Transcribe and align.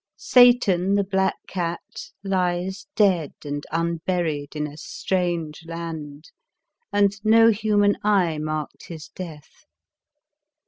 Satan, 0.17 0.95
the 0.95 1.03
black 1.03 1.35
cat, 1.47 2.09
lies 2.23 2.87
dead 2.95 3.33
and 3.45 3.63
un 3.69 4.01
buried 4.07 4.55
in 4.55 4.65
a 4.65 4.75
strange 4.75 5.63
land, 5.67 6.31
and 6.91 7.23
no 7.23 7.51
human 7.51 7.95
eye 8.03 8.39
marked 8.39 8.87
his 8.87 9.09
death. 9.09 9.65